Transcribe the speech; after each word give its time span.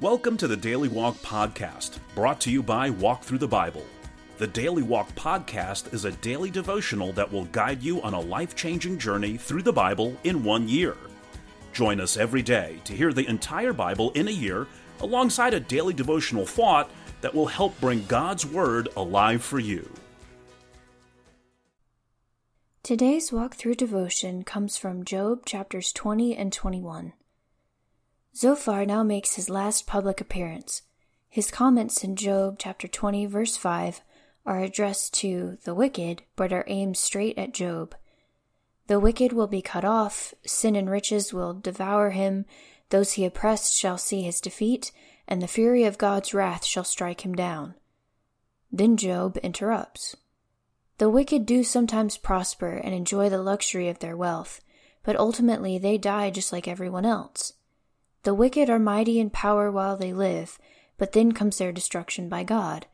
Welcome 0.00 0.36
to 0.38 0.48
the 0.48 0.56
Daily 0.56 0.88
Walk 0.88 1.16
Podcast, 1.22 1.98
brought 2.14 2.40
to 2.40 2.50
you 2.50 2.62
by 2.62 2.90
Walk 2.90 3.22
Thru 3.22 3.38
the 3.38 3.48
Bible. 3.48 3.86
The 4.38 4.46
Daily 4.46 4.82
Walk 4.82 5.14
Podcast 5.14 5.94
is 5.94 6.04
a 6.04 6.12
daily 6.12 6.50
devotional 6.50 7.12
that 7.12 7.32
will 7.32 7.44
guide 7.46 7.82
you 7.82 8.02
on 8.02 8.12
a 8.12 8.20
life 8.20 8.56
changing 8.56 8.98
journey 8.98 9.36
through 9.36 9.62
the 9.62 9.72
Bible 9.72 10.16
in 10.24 10.42
one 10.42 10.68
year. 10.68 10.96
Join 11.72 12.00
us 12.00 12.16
every 12.16 12.42
day 12.42 12.80
to 12.84 12.92
hear 12.92 13.12
the 13.12 13.28
entire 13.28 13.72
Bible 13.72 14.10
in 14.10 14.28
a 14.28 14.32
year 14.32 14.66
alongside 15.00 15.54
a 15.54 15.60
daily 15.60 15.94
devotional 15.94 16.44
thought 16.44 16.90
that 17.20 17.34
will 17.34 17.46
help 17.46 17.80
bring 17.80 18.04
God's 18.06 18.44
Word 18.44 18.88
alive 18.96 19.42
for 19.42 19.58
you. 19.58 19.88
Today's 22.82 23.30
walkthrough 23.30 23.78
devotion 23.78 24.42
comes 24.42 24.76
from 24.76 25.04
Job 25.04 25.46
chapters 25.46 25.92
20 25.92 26.36
and 26.36 26.52
21. 26.52 27.14
Zophar 28.36 28.84
now 28.84 29.04
makes 29.04 29.36
his 29.36 29.48
last 29.48 29.86
public 29.86 30.20
appearance. 30.20 30.82
His 31.28 31.52
comments 31.52 32.02
in 32.02 32.16
Job 32.16 32.56
chapter 32.58 32.88
20 32.88 33.26
verse 33.26 33.56
5 33.56 34.00
are 34.44 34.60
addressed 34.60 35.14
to 35.14 35.56
the 35.64 35.74
wicked 35.74 36.22
but 36.34 36.52
are 36.52 36.64
aimed 36.66 36.96
straight 36.96 37.38
at 37.38 37.54
Job. 37.54 37.94
The 38.88 38.98
wicked 38.98 39.32
will 39.32 39.46
be 39.46 39.62
cut 39.62 39.84
off, 39.84 40.34
sin 40.44 40.74
and 40.74 40.90
riches 40.90 41.32
will 41.32 41.54
devour 41.54 42.10
him, 42.10 42.44
those 42.90 43.12
he 43.12 43.24
oppressed 43.24 43.72
shall 43.72 43.98
see 43.98 44.22
his 44.22 44.40
defeat, 44.40 44.90
and 45.28 45.40
the 45.40 45.46
fury 45.46 45.84
of 45.84 45.96
God's 45.96 46.34
wrath 46.34 46.64
shall 46.64 46.84
strike 46.84 47.24
him 47.24 47.34
down. 47.34 47.74
Then 48.72 48.96
Job 48.96 49.36
interrupts. 49.38 50.16
The 50.98 51.08
wicked 51.08 51.46
do 51.46 51.62
sometimes 51.62 52.16
prosper 52.16 52.72
and 52.72 52.94
enjoy 52.94 53.28
the 53.28 53.42
luxury 53.42 53.88
of 53.88 54.00
their 54.00 54.16
wealth, 54.16 54.60
but 55.04 55.16
ultimately 55.16 55.78
they 55.78 55.98
die 55.98 56.30
just 56.30 56.52
like 56.52 56.66
everyone 56.66 57.06
else. 57.06 57.52
The 58.24 58.34
wicked 58.34 58.70
are 58.70 58.78
mighty 58.78 59.20
in 59.20 59.28
power 59.28 59.70
while 59.70 59.98
they 59.98 60.14
live, 60.14 60.58
but 60.96 61.12
then 61.12 61.32
comes 61.32 61.58
their 61.58 61.72
destruction 61.72 62.30
by 62.30 62.42
God. 62.42 62.86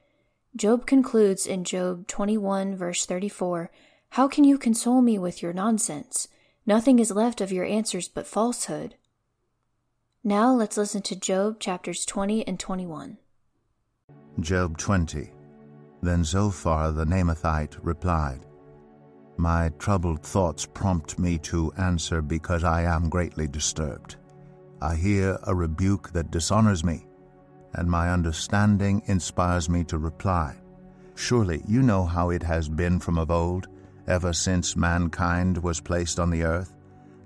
Job 0.57 0.87
concludes 0.87 1.47
in 1.47 1.63
Job 1.63 2.09
21, 2.09 2.75
verse 2.75 3.07
34 3.07 3.71
How 4.11 4.27
can 4.27 4.43
you 4.43 4.59
console 4.59 5.01
me 5.01 5.21
with 5.21 5.41
your 5.41 5.53
nonsense? 5.53 6.27
Nothing 6.67 6.99
is 6.99 7.13
left 7.13 7.41
of 7.41 7.53
your 7.53 7.65
answers 7.65 8.09
but 8.09 8.27
falsehood. 8.27 8.97
Now 10.25 10.53
let's 10.53 10.77
listen 10.77 11.03
to 11.03 11.15
Job 11.15 11.61
chapters 11.61 12.05
20 12.05 12.45
and 12.49 12.59
21. 12.59 13.19
Job 14.41 14.79
20. 14.79 15.31
Then 16.03 16.25
Zophar 16.25 16.91
the 16.91 17.05
Naamathite 17.05 17.79
replied, 17.83 18.47
My 19.37 19.71
troubled 19.79 20.25
thoughts 20.25 20.67
prompt 20.67 21.21
me 21.21 21.39
to 21.39 21.73
answer 21.79 22.21
because 22.21 22.65
I 22.65 22.83
am 22.83 23.09
greatly 23.09 23.47
disturbed. 23.47 24.17
I 24.83 24.97
hear 24.97 25.39
a 25.43 25.55
rebuke 25.55 26.11
that 26.13 26.31
dishonors 26.31 26.83
me, 26.83 27.07
and 27.75 27.91
my 27.91 28.11
understanding 28.11 29.03
inspires 29.07 29.69
me 29.69 29.85
to 29.85 29.99
reply. 29.99 30.57
Surely 31.15 31.63
you 31.69 31.83
know 31.83 32.05
how 32.05 32.31
it 32.31 32.43
has 32.43 32.69
been 32.69 32.99
from 32.99 33.19
of 33.19 33.31
old, 33.31 33.69
ever 34.07 34.33
since 34.33 34.77
mankind 34.77 35.63
was 35.63 35.81
placed 35.81 36.19
on 36.19 36.31
the 36.31 36.45
earth, 36.45 36.73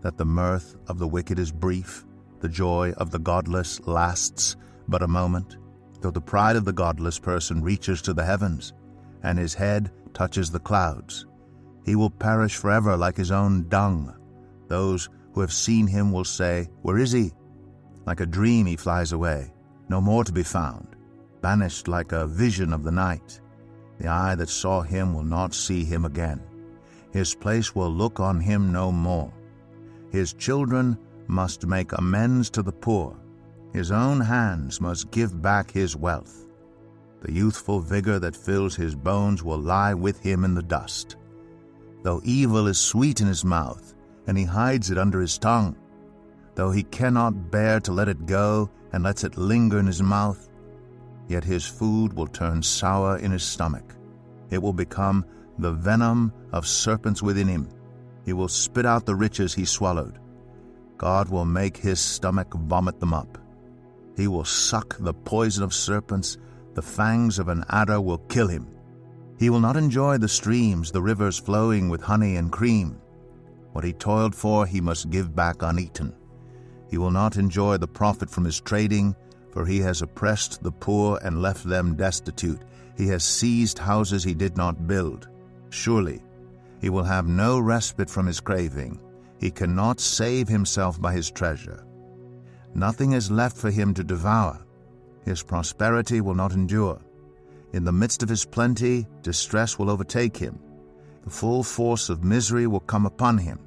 that 0.01 0.17
the 0.17 0.25
mirth 0.25 0.75
of 0.89 0.99
the 0.99 1.07
wicked 1.07 1.39
is 1.39 1.53
brief, 1.53 2.05
the 2.41 2.49
joy 2.49 2.93
of 2.97 3.11
the 3.11 3.21
godless 3.21 3.81
lasts 3.87 4.57
but 4.89 5.03
a 5.03 5.09
moment, 5.09 5.57
though 6.01 6.11
the 6.11 6.21
pride 6.21 6.57
of 6.57 6.65
the 6.65 6.73
godless 6.73 7.21
person 7.21 7.63
reaches 7.63 8.03
to 8.03 8.13
the 8.13 8.25
heavens, 8.25 8.73
and 9.23 9.39
his 9.39 9.55
head 9.55 9.93
touches 10.13 10.51
the 10.51 10.59
clouds. 10.59 11.27
He 11.85 11.95
will 11.95 12.11
perish 12.11 12.57
forever 12.57 12.97
like 12.97 13.17
his 13.17 13.31
own 13.31 13.69
dung. 13.69 14.13
Those 14.69 15.09
who 15.33 15.41
have 15.41 15.53
seen 15.53 15.87
him 15.87 16.13
will 16.13 16.25
say, 16.25 16.69
Where 16.83 16.99
is 16.99 17.13
he? 17.13 17.33
Like 18.07 18.21
a 18.21 18.27
dream 18.27 18.67
he 18.67 18.77
flies 18.77 19.13
away, 19.13 19.53
no 19.89 20.01
more 20.01 20.25
to 20.25 20.33
be 20.33 20.43
found, 20.43 20.97
banished 21.41 21.89
like 21.89 22.13
a 22.13 22.27
vision 22.27 22.73
of 22.73 22.85
the 22.85 22.93
night. 22.93 23.41
The 23.99 24.09
eye 24.09 24.35
that 24.35 24.49
saw 24.49 24.83
him 24.83 25.15
will 25.15 25.25
not 25.25 25.55
see 25.55 25.85
him 25.85 26.05
again. 26.05 26.43
His 27.13 27.35
place 27.35 27.75
will 27.75 27.91
look 27.91 28.21
on 28.21 28.41
him 28.41 28.73
no 28.73 28.91
more. 28.91 29.33
His 30.11 30.33
children 30.33 30.99
must 31.29 31.67
make 31.67 31.93
amends 31.93 32.51
to 32.51 32.63
the 32.63 32.73
poor. 32.73 33.17
His 33.73 33.91
own 33.91 34.21
hands 34.21 34.81
must 34.81 35.11
give 35.11 35.41
back 35.41 35.71
his 35.71 35.97
wealth. 35.97 36.47
The 37.23 37.33
youthful 37.33 37.81
vigor 37.81 38.19
that 38.19 38.37
fills 38.37 38.77
his 38.77 38.95
bones 38.95 39.43
will 39.43 39.59
lie 39.59 39.95
with 39.95 40.21
him 40.21 40.45
in 40.45 40.55
the 40.55 40.63
dust. 40.63 41.17
Though 42.03 42.21
evil 42.25 42.67
is 42.67 42.79
sweet 42.79 43.21
in 43.21 43.27
his 43.27 43.45
mouth, 43.45 43.95
and 44.27 44.37
he 44.37 44.45
hides 44.45 44.91
it 44.91 44.99
under 44.99 45.21
his 45.21 45.39
tongue, 45.39 45.77
though 46.55 46.71
he 46.71 46.85
cannot 46.85 47.51
bear 47.51 47.81
to 47.81 47.93
let 47.93 48.09
it 48.09 48.27
go 48.27 48.71
and 48.93 49.03
lets 49.03 49.25
it 49.25 49.37
linger 49.37 49.79
in 49.79 49.87
his 49.87 50.03
mouth, 50.03 50.49
yet 51.29 51.45
his 51.45 51.67
food 51.67 52.13
will 52.13 52.27
turn 52.27 52.63
sour 52.63 53.19
in 53.19 53.31
his 53.31 53.43
stomach. 53.43 53.95
It 54.51 54.63
will 54.63 54.73
become 54.73 55.25
the 55.59 55.73
venom 55.73 56.33
of 56.53 56.67
serpents 56.67 57.23
within 57.23 57.49
him. 57.49 57.69
He 58.25 58.33
will 58.33 58.49
spit 58.49 58.87
out 58.87 59.07
the 59.07 59.15
riches 59.15 59.55
he 59.55 59.65
swallowed. 59.65 60.19
God 60.97 61.29
will 61.29 61.45
make 61.45 61.77
his 61.77 62.01
stomach 62.01 62.55
vomit 62.55 63.01
them 63.01 63.13
up. 63.13 63.39
He 64.17 64.29
will 64.29 64.45
suck 64.45 64.97
the 64.99 65.13
poison 65.13 65.65
of 65.65 65.75
serpents, 65.75 66.39
the 66.75 66.83
fangs 66.83 67.39
of 67.39 67.49
an 67.49 67.65
adder 67.69 68.01
will 68.01 68.19
kill 68.19 68.49
him. 68.49 68.69
He 69.39 69.51
will 69.51 69.61
not 69.61 69.77
enjoy 69.77 70.19
the 70.19 70.29
streams, 70.29 70.93
the 70.93 71.03
rivers 71.03 71.39
flowing 71.39 71.89
with 71.89 72.03
honey 72.03 72.37
and 72.37 72.53
cream. 72.53 73.01
What 73.73 73.85
he 73.85 73.93
toiled 73.93 74.35
for 74.35 74.67
he 74.67 74.81
must 74.81 75.11
give 75.11 75.35
back 75.35 75.63
uneaten. 75.63 76.15
He 76.95 76.99
will 76.99 77.11
not 77.11 77.39
enjoy 77.39 77.77
the 77.77 77.89
profit 77.89 78.31
from 78.31 78.45
his 78.45 78.61
trading, 78.61 79.17
for 79.51 79.67
he 79.67 79.81
has 79.81 80.01
oppressed 80.01 80.63
the 80.63 80.71
poor 80.71 81.19
and 81.25 81.43
left 81.43 81.65
them 81.65 81.97
destitute. 81.97 82.61
He 82.97 83.09
has 83.09 83.25
seized 83.25 83.81
houses 83.81 84.23
he 84.23 84.33
did 84.33 84.57
not 84.57 84.87
build. 84.87 85.27
Surely 85.71 86.23
he 86.81 86.91
will 86.91 87.03
have 87.03 87.27
no 87.27 87.59
respite 87.59 88.09
from 88.09 88.27
his 88.27 88.39
craving. 88.39 89.01
He 89.41 89.51
cannot 89.51 89.99
save 89.99 90.47
himself 90.47 91.03
by 91.03 91.13
his 91.13 91.33
treasure. 91.33 91.85
Nothing 92.77 93.11
is 93.11 93.29
left 93.29 93.57
for 93.57 93.73
him 93.73 93.93
to 93.95 94.05
devour. 94.05 94.65
His 95.25 95.43
prosperity 95.43 96.21
will 96.21 96.37
not 96.37 96.53
endure. 96.53 97.01
In 97.73 97.83
the 97.83 97.91
midst 97.91 98.23
of 98.23 98.29
his 98.29 98.45
plenty, 98.45 99.09
distress 99.23 99.81
will 99.81 99.91
overtake 99.91 100.37
him. 100.37 100.61
The 101.25 101.31
full 101.31 101.65
force 101.65 102.09
of 102.09 102.23
misery 102.23 102.69
will 102.69 102.79
come 102.79 103.05
upon 103.05 103.39
him. 103.39 103.59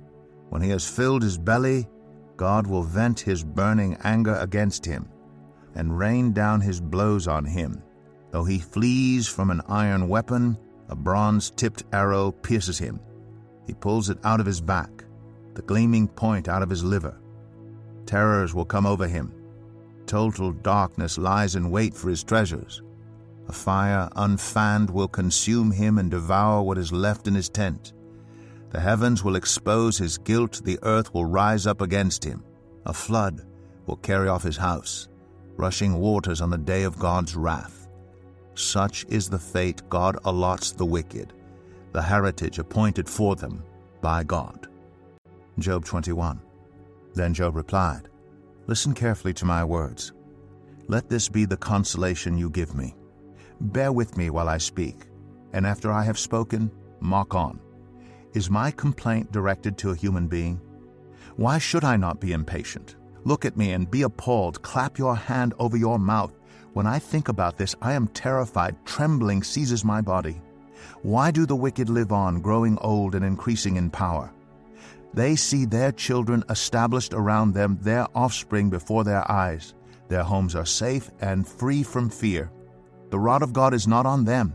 When 0.48 0.62
he 0.62 0.70
has 0.70 0.90
filled 0.90 1.24
his 1.24 1.38
belly, 1.38 1.90
God 2.38 2.68
will 2.68 2.84
vent 2.84 3.20
his 3.20 3.44
burning 3.44 3.98
anger 4.04 4.36
against 4.36 4.86
him 4.86 5.10
and 5.76 5.98
rain 5.98 6.34
down 6.34 6.62
his 6.62 6.80
blows 6.80 7.28
on 7.28 7.46
him. 7.46 7.82
Though 8.32 8.44
he 8.44 8.60
flees 8.60 9.28
from 9.28 9.52
an 9.52 9.62
iron 9.68 10.08
weapon, 10.08 10.58
a 10.90 10.96
bronze 10.96 11.52
tipped 11.52 11.84
arrow 11.94 12.32
pierces 12.32 12.80
him. 12.80 13.00
He 13.66 13.74
pulls 13.74 14.10
it 14.10 14.18
out 14.24 14.40
of 14.40 14.46
his 14.46 14.62
back, 14.62 15.04
the 15.54 15.62
gleaming 15.62 16.08
point 16.08 16.48
out 16.48 16.64
of 16.64 16.70
his 16.70 16.84
liver. 16.84 17.20
Terrors 18.06 18.54
will 18.54 18.66
come 18.66 18.86
over 18.86 19.08
him. 19.08 19.34
Total 20.06 20.52
darkness 20.52 21.18
lies 21.18 21.56
in 21.56 21.70
wait 21.70 21.94
for 21.94 22.10
his 22.10 22.24
treasures. 22.24 22.82
A 23.50 23.54
fire 23.54 24.10
unfanned 24.16 24.90
will 24.90 25.08
consume 25.08 25.72
him 25.72 25.98
and 25.98 26.10
devour 26.10 26.64
what 26.64 26.78
is 26.78 26.92
left 26.92 27.28
in 27.28 27.36
his 27.36 27.50
tent. 27.50 27.94
The 28.70 28.80
heavens 28.80 29.24
will 29.24 29.36
expose 29.36 29.98
his 29.98 30.18
guilt, 30.18 30.62
the 30.64 30.80
earth 30.84 31.14
will 31.14 31.26
rise 31.26 31.66
up 31.66 31.82
against 31.82 32.24
him. 32.24 32.44
A 32.86 32.94
flood 32.94 33.46
will 33.86 33.98
carry 33.98 34.28
off 34.28 34.44
his 34.44 34.58
house, 34.58 35.08
rushing 35.56 36.00
waters 36.00 36.42
on 36.42 36.50
the 36.50 36.58
day 36.58 36.84
of 36.84 37.00
God's 37.00 37.36
wrath. 37.36 37.88
Such 38.56 39.06
is 39.10 39.30
the 39.30 39.40
fate 39.40 39.82
God 39.90 40.18
allots 40.26 40.76
the 40.76 40.86
wicked, 40.86 41.34
the 41.94 42.02
heritage 42.02 42.60
appointed 42.60 43.08
for 43.08 43.36
them 43.36 43.64
by 44.02 44.24
God. 44.24 44.68
Job 45.60 45.86
21. 45.86 46.42
Then 47.14 47.34
Job 47.34 47.56
replied, 47.56 48.10
Listen 48.68 48.94
carefully 48.94 49.34
to 49.36 49.46
my 49.46 49.64
words. 49.64 50.12
Let 50.88 51.10
this 51.10 51.30
be 51.30 51.46
the 51.46 51.58
consolation 51.58 52.38
you 52.38 52.50
give 52.50 52.76
me. 52.76 52.96
Bear 53.60 53.92
with 53.92 54.18
me 54.18 54.30
while 54.30 54.50
I 54.50 54.58
speak, 54.58 55.08
and 55.54 55.66
after 55.66 55.92
I 55.92 56.04
have 56.04 56.20
spoken, 56.20 56.72
mock 57.00 57.34
on. 57.34 57.60
Is 58.38 58.52
my 58.52 58.70
complaint 58.70 59.32
directed 59.32 59.80
to 59.80 59.90
a 59.90 59.96
human 59.96 60.28
being? 60.28 60.62
Why 61.38 61.58
should 61.58 61.84
I 61.84 61.98
not 61.98 62.20
be 62.20 62.34
impatient? 62.34 62.96
Look 63.24 63.46
at 63.46 63.58
me 63.58 63.72
and 63.72 63.90
be 63.90 64.04
appalled. 64.04 64.62
Clap 64.62 65.00
your 65.00 65.16
hand 65.16 65.56
over 65.58 65.76
your 65.76 65.98
mouth. 65.98 66.38
When 66.74 66.86
I 66.86 67.00
think 67.00 67.30
about 67.30 67.58
this, 67.58 67.76
I 67.82 67.94
am 67.94 68.10
terrified. 68.10 68.76
Trembling 68.86 69.42
seizes 69.42 69.84
my 69.84 70.02
body. 70.02 70.40
Why 71.02 71.32
do 71.32 71.48
the 71.48 71.56
wicked 71.56 71.90
live 71.90 72.12
on, 72.12 72.42
growing 72.42 72.78
old 72.78 73.16
and 73.16 73.26
increasing 73.26 73.76
in 73.76 73.90
power? 73.90 74.32
They 75.16 75.36
see 75.36 75.66
their 75.66 75.92
children 75.92 76.44
established 76.48 77.16
around 77.16 77.56
them, 77.56 77.80
their 77.82 78.06
offspring 78.14 78.70
before 78.70 79.04
their 79.04 79.26
eyes. 79.32 79.74
Their 80.10 80.22
homes 80.22 80.54
are 80.54 80.64
safe 80.64 81.10
and 81.22 81.48
free 81.48 81.82
from 81.82 82.12
fear. 82.12 82.52
The 83.10 83.18
rod 83.18 83.42
of 83.42 83.52
God 83.52 83.74
is 83.74 83.88
not 83.88 84.06
on 84.06 84.26
them. 84.26 84.54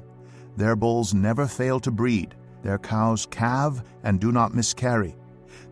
Their 0.56 0.76
bulls 0.76 1.14
never 1.14 1.48
fail 1.48 1.80
to 1.80 1.90
breed. 1.90 2.36
Their 2.62 2.78
cows 2.78 3.26
calve 3.26 3.82
and 4.04 4.20
do 4.20 4.32
not 4.32 4.54
miscarry. 4.54 5.16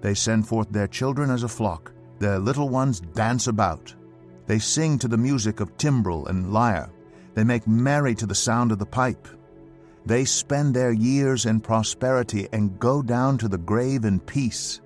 They 0.01 0.15
send 0.15 0.47
forth 0.47 0.71
their 0.71 0.89
children 0.89 1.31
as 1.31 1.43
a 1.43 1.49
flock. 1.49 1.93
Their 2.19 2.39
little 2.39 2.69
ones 2.69 3.01
dance 3.01 3.47
about. 3.47 3.95
They 4.47 4.59
sing 4.59 4.99
to 4.99 5.09
the 5.09 5.17
music 5.17 5.61
of 5.61 5.77
timbrel 5.77 6.27
and 6.27 6.53
lyre. 6.53 6.91
They 7.35 7.45
make 7.45 7.67
merry 7.67 8.15
to 8.17 8.27
the 8.27 8.35
sound 8.35 8.73
of 8.73 8.79
the 8.79 8.87
pipe. 8.87 9.29
They 10.05 10.25
spend 10.25 10.75
their 10.75 10.93
years 10.93 11.47
in 11.47 11.61
prosperity 11.61 12.49
and 12.53 12.79
go 12.79 13.03
down 13.03 13.39
to 13.39 13.49
the 13.49 13.59
grave 13.59 14.05
in 14.05 14.19
peace. 14.21 14.81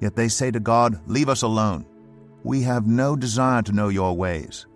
Yet 0.00 0.14
they 0.14 0.28
say 0.28 0.50
to 0.50 0.60
God, 0.60 1.00
Leave 1.06 1.28
us 1.28 1.42
alone. 1.42 1.86
We 2.44 2.62
have 2.62 2.86
no 2.86 3.16
desire 3.16 3.62
to 3.62 3.72
know 3.72 3.88
your 3.88 4.16
ways. 4.16 4.66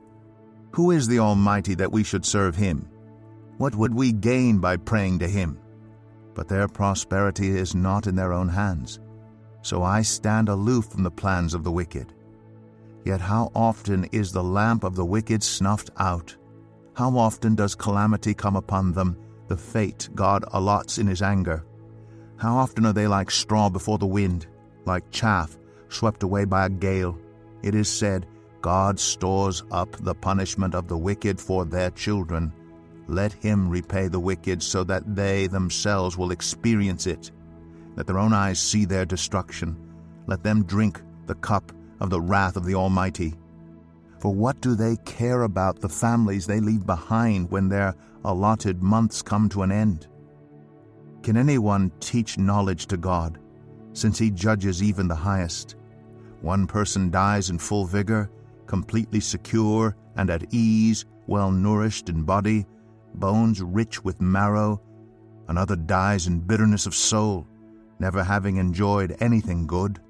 Who 0.73 0.91
is 0.91 1.09
the 1.09 1.19
Almighty 1.19 1.75
that 1.75 1.93
we 1.93 2.05
should 2.05 2.25
serve 2.25 2.57
him? 2.57 2.89
What 3.59 3.75
would 3.75 3.95
we 3.95 4.13
gain 4.13 4.59
by 4.59 4.77
praying 4.77 5.21
to 5.21 5.29
him? 5.29 5.59
But 6.37 6.47
their 6.49 6.69
prosperity 6.69 7.49
is 7.49 7.75
not 7.75 8.07
in 8.07 8.15
their 8.15 8.33
own 8.33 8.49
hands. 8.49 9.01
So 9.63 9.83
I 9.83 10.03
stand 10.03 10.49
aloof 10.49 10.85
from 10.85 11.03
the 11.03 11.11
plans 11.11 11.55
of 11.55 11.65
the 11.65 11.73
wicked. 11.73 12.13
Yet 13.05 13.21
how 13.21 13.51
often 13.55 14.05
is 14.13 14.31
the 14.31 14.45
lamp 14.45 14.85
of 14.85 14.95
the 14.95 15.05
wicked 15.05 15.43
snuffed 15.43 15.91
out? 15.97 16.37
How 16.95 17.17
often 17.17 17.55
does 17.55 17.75
calamity 17.75 18.35
come 18.35 18.55
upon 18.55 18.93
them, 18.93 19.17
the 19.49 19.57
fate 19.57 20.09
God 20.15 20.45
allots 20.53 20.99
in 20.99 21.07
his 21.07 21.23
anger? 21.23 21.65
How 22.37 22.57
often 22.57 22.85
are 22.85 22.93
they 22.93 23.07
like 23.07 23.31
straw 23.31 23.71
before 23.71 23.99
the 23.99 24.07
wind, 24.07 24.47
like 24.85 25.11
chaff 25.11 25.57
swept 25.89 26.23
away 26.23 26.45
by 26.45 26.67
a 26.67 26.71
gale? 26.71 27.19
It 27.63 27.75
is 27.75 27.89
said, 27.89 28.27
God 28.61 29.01
stores 29.01 29.63
up 29.71 29.97
the 30.01 30.15
punishment 30.15 30.75
of 30.75 30.87
the 30.87 30.99
wicked 30.99 31.41
for 31.41 31.65
their 31.65 31.91
children. 31.91 32.53
Let 33.09 33.33
him 33.33 33.69
repay 33.69 34.09
the 34.09 34.21
wicked 34.21 34.63
so 34.63 34.83
that 34.85 35.15
they 35.15 35.47
themselves 35.47 36.17
will 36.17 36.33
experience 36.33 37.07
it. 37.07 37.31
Let 37.95 38.07
their 38.07 38.19
own 38.19 38.33
eyes 38.33 38.59
see 38.59 38.85
their 38.85 39.05
destruction. 39.05 39.77
Let 40.27 40.43
them 40.43 40.65
drink 40.65 41.01
the 41.27 41.37
cup 41.37 41.73
of 42.01 42.11
the 42.11 42.21
wrath 42.21 42.57
of 42.57 42.65
the 42.65 42.75
Almighty. 42.75 43.35
For 44.19 44.35
what 44.35 44.61
do 44.61 44.75
they 44.75 44.97
care 45.05 45.43
about 45.43 45.81
the 45.81 45.89
families 45.89 46.47
they 46.47 46.61
leave 46.61 46.85
behind 46.85 47.51
when 47.51 47.69
their 47.69 47.95
allotted 48.25 48.83
months 48.83 49.23
come 49.23 49.49
to 49.51 49.63
an 49.63 49.71
end? 49.71 50.09
Can 51.23 51.37
anyone 51.37 51.93
teach 52.01 52.39
knowledge 52.39 52.87
to 52.87 52.97
God, 52.97 53.39
since 53.93 54.19
he 54.19 54.31
judges 54.31 54.83
even 54.83 55.09
the 55.09 55.15
highest? 55.15 55.77
One 56.41 56.67
person 56.67 57.11
dies 57.11 57.51
in 57.51 57.59
full 57.59 57.85
vigor, 57.85 58.31
completely 58.67 59.21
secure 59.21 59.97
and 60.17 60.31
at 60.31 60.53
ease, 60.53 61.05
well 61.27 61.51
nourished 61.51 62.09
in 62.09 62.23
body, 62.23 62.67
bones 63.19 63.63
rich 63.63 64.05
with 64.05 64.21
marrow. 64.21 64.81
Another 65.49 65.77
dies 65.77 66.27
in 66.27 66.41
bitterness 66.41 66.87
of 66.87 66.95
soul, 66.95 67.47
never 67.99 68.23
having 68.23 68.57
enjoyed 68.57 69.17
anything 69.21 69.67
good. 69.67 70.01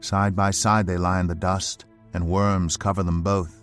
Side 0.00 0.36
by 0.36 0.50
side 0.50 0.86
they 0.86 0.96
lie 0.96 1.20
in 1.20 1.26
the 1.26 1.34
dust, 1.34 1.84
and 2.14 2.28
worms 2.28 2.76
cover 2.76 3.02
them 3.02 3.22
both. 3.22 3.62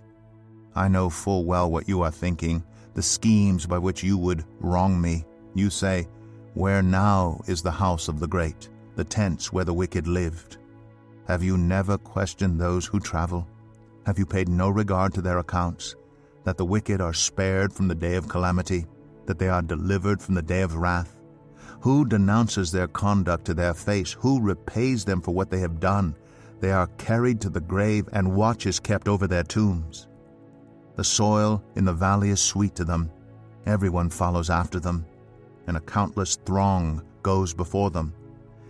I 0.75 0.88
know 0.88 1.09
full 1.09 1.45
well 1.45 1.71
what 1.71 1.88
you 1.88 2.01
are 2.01 2.12
thinking, 2.12 2.63
the 2.94 3.01
schemes 3.01 3.65
by 3.65 3.77
which 3.77 4.03
you 4.03 4.18
would 4.18 4.44
wrong 4.59 5.00
me. 5.00 5.25
You 5.53 5.69
say, 5.69 6.07
Where 6.53 6.81
now 6.81 7.41
is 7.48 7.62
the 7.62 7.71
house 7.71 8.07
of 8.07 8.19
the 8.19 8.27
great, 8.27 8.69
the 8.95 9.03
tents 9.03 9.53
where 9.53 9.65
the 9.65 9.74
wicked 9.74 10.07
lived? 10.07 10.57
Have 11.27 11.44
you 11.44 11.57
never 11.57 11.98
questioned 11.98 12.59
those 12.59 12.86
who 12.86 13.00
travel? 13.00 13.48
Have 14.06 14.19
you 14.19 14.25
paid 14.25 14.50
no 14.50 14.69
regard 14.69 15.13
to 15.13 15.21
their 15.21 15.39
accounts? 15.39 15.95
That 16.45 16.57
the 16.57 16.65
wicked 16.65 17.01
are 17.01 17.13
spared 17.13 17.74
from 17.74 17.88
the 17.88 17.95
day 17.95 18.15
of 18.15 18.30
calamity, 18.30 18.86
that 19.25 19.38
they 19.38 19.50
are 19.50 19.62
delivered 19.62 20.21
from 20.21 20.36
the 20.36 20.42
day 20.42 20.62
of 20.62 20.75
wrath? 20.75 21.18
Who 21.81 22.06
denounces 22.06 22.71
their 22.71 22.88
conduct 22.88 23.45
to 23.45 23.53
their 23.53 23.74
face? 23.74 24.13
Who 24.13 24.42
repays 24.42 25.03
them 25.03 25.21
for 25.21 25.33
what 25.33 25.51
they 25.51 25.59
have 25.59 25.80
done? 25.80 26.15
They 26.62 26.71
are 26.71 26.88
carried 26.97 27.42
to 27.42 27.50
the 27.50 27.59
grave, 27.59 28.07
and 28.13 28.36
watch 28.36 28.65
is 28.65 28.80
kept 28.80 29.07
over 29.07 29.27
their 29.27 29.44
tombs. 29.44 30.07
The 30.95 31.03
soil 31.03 31.62
in 31.75 31.83
the 31.83 31.94
valley 31.94 32.30
is 32.30 32.39
sweet 32.39 32.75
to 32.75 32.86
them. 32.86 33.12
Everyone 33.65 34.09
follows 34.09 34.50
after 34.50 34.80
them, 34.80 35.06
and 35.68 35.75
a 35.75 35.81
countless 35.81 36.38
throng 36.45 37.03
goes 37.24 37.53
before 37.53 37.89
them. 37.89 38.13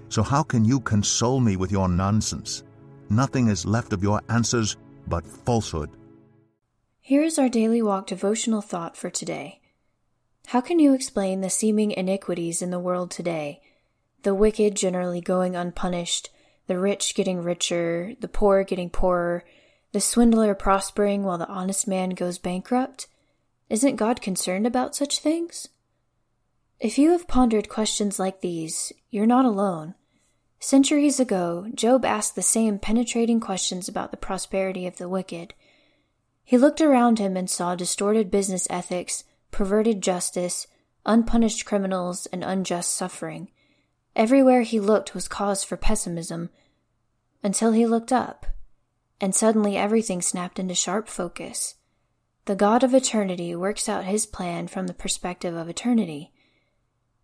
So 0.10 0.24
how 0.24 0.44
can 0.44 0.66
you 0.66 0.80
console 0.80 1.39
me 1.39 1.57
with 1.57 1.71
your 1.71 1.89
nonsense? 1.89 2.63
Nothing 3.10 3.48
is 3.48 3.66
left 3.66 3.94
of 3.94 4.01
your 4.01 4.21
answers 4.30 4.78
but 5.07 5.28
falsehood. 5.28 5.92
Here 7.07 7.22
is 7.22 7.38
our 7.38 7.50
daily 7.50 7.84
walk 7.84 8.07
devotional 8.07 8.62
thought 8.62 8.98
for 8.98 9.12
today. 9.12 9.62
How 10.48 10.60
can 10.60 10.80
you 10.80 10.96
explain 10.96 11.42
the 11.42 11.52
seeming 11.52 11.92
iniquities 11.92 12.63
in 12.63 12.72
the 12.72 12.80
world 12.80 13.12
today? 13.12 13.62
The 14.24 14.34
wicked 14.34 14.75
generally 14.75 15.22
going 15.22 15.56
unpunished, 15.56 16.31
the 16.66 16.80
rich 16.80 17.13
getting 17.13 17.44
richer, 17.44 18.16
the 18.22 18.28
poor 18.28 18.63
getting 18.63 18.90
poorer, 18.90 19.44
the 19.92 20.02
swindler 20.02 20.56
prospering 20.56 21.22
while 21.22 21.38
the 21.38 21.48
honest 21.48 21.88
man 21.88 22.10
goes 22.10 22.40
bankrupt? 22.40 23.06
Isn't 23.69 23.98
God 23.98 24.19
concerned 24.19 24.66
about 24.66 24.96
such 24.96 25.19
things? 25.19 25.68
If 26.80 26.98
you 26.98 27.12
have 27.12 27.28
pondered 27.28 27.69
questions 27.69 28.18
like 28.18 28.42
these, 28.42 28.92
you're 29.12 29.28
not 29.28 29.46
alone. 29.46 29.94
Centuries 30.60 31.19
ago, 31.19 31.68
Job 31.75 32.04
asked 32.04 32.34
the 32.34 32.42
same 32.42 32.80
penetrating 32.80 33.40
questions 33.40 33.88
about 33.88 34.10
the 34.10 34.18
prosperity 34.18 34.88
of 34.88 34.98
the 34.98 35.07
wicked. 35.07 35.54
He 36.45 36.59
looked 36.59 36.80
around 36.80 37.18
him 37.18 37.36
and 37.36 37.50
saw 37.50 37.74
distorted 37.74 38.30
business 38.30 38.68
ethics, 38.69 39.24
perverted 39.50 40.01
justice, 40.01 40.68
unpunished 41.03 41.65
criminals, 41.65 42.27
and 42.27 42.44
unjust 42.44 42.92
suffering. 42.92 43.50
Everywhere 44.15 44.62
he 44.62 44.80
looked 44.80 45.15
was 45.15 45.27
cause 45.27 45.63
for 45.63 45.75
pessimism, 45.75 46.51
until 47.44 47.71
he 47.71 47.88
looked 47.88 48.13
up, 48.13 48.45
and 49.19 49.33
suddenly 49.33 49.75
everything 49.75 50.21
snapped 50.21 50.59
into 50.59 50.75
sharp 50.75 51.07
focus. 51.07 51.75
The 52.45 52.56
God 52.56 52.83
of 52.83 52.94
eternity 52.94 53.56
works 53.56 53.89
out 53.89 54.06
his 54.06 54.27
plan 54.27 54.68
from 54.68 54.86
the 54.86 54.94
perspective 54.94 55.56
of 55.56 55.68
eternity. 55.68 56.31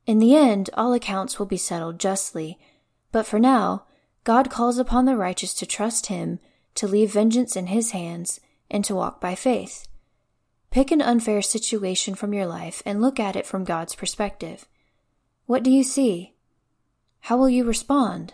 In 0.07 0.18
the 0.18 0.35
end, 0.35 0.71
all 0.73 0.94
accounts 0.94 1.38
will 1.38 1.45
be 1.45 1.57
settled 1.57 2.00
justly, 2.00 2.57
but 3.12 3.27
for 3.27 3.39
now, 3.39 3.85
God 4.23 4.50
calls 4.50 4.79
upon 4.79 5.06
the 5.06 5.15
righteous 5.15 5.53
to 5.56 5.68
trust 5.68 6.07
him, 6.07 6.39
to 6.73 6.88
leave 6.88 7.13
vengeance 7.13 7.56
in 7.56 7.68
his 7.68 7.91
hands, 7.91 8.39
and 8.71 8.83
to 8.85 8.95
walk 8.95 9.21
by 9.21 9.35
faith. 9.35 9.88
Pick 10.71 10.89
an 10.89 11.01
unfair 11.01 11.44
situation 11.44 12.15
from 12.15 12.33
your 12.33 12.47
life 12.47 12.81
and 12.85 13.01
look 13.01 13.19
at 13.19 13.35
it 13.35 13.45
from 13.45 13.65
God's 13.65 13.94
perspective. 13.94 14.65
What 15.45 15.62
do 15.62 15.69
you 15.69 15.83
see? 15.83 16.33
How 17.19 17.38
will 17.38 17.50
you 17.50 17.65
respond? 17.65 18.33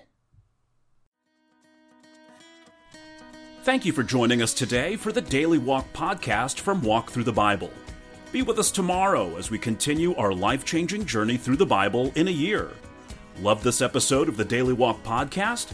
Thank 3.63 3.85
you 3.85 3.91
for 3.91 4.03
joining 4.03 4.41
us 4.41 4.53
today 4.53 4.95
for 4.95 5.11
the 5.11 5.19
Daily 5.19 5.57
Walk 5.57 5.91
podcast 5.91 6.59
from 6.59 6.81
Walk 6.81 7.11
Thru 7.11 7.23
the 7.23 7.33
Bible. 7.33 7.71
Be 8.31 8.41
with 8.41 8.59
us 8.59 8.71
tomorrow 8.71 9.35
as 9.35 9.51
we 9.51 9.57
continue 9.57 10.15
our 10.15 10.31
life 10.31 10.63
changing 10.63 11.05
journey 11.05 11.37
through 11.37 11.57
the 11.57 11.65
Bible 11.65 12.13
in 12.15 12.27
a 12.27 12.31
year. 12.31 12.71
Love 13.41 13.63
this 13.63 13.81
episode 13.81 14.29
of 14.29 14.37
the 14.37 14.45
Daily 14.45 14.73
Walk 14.73 15.03
podcast? 15.03 15.73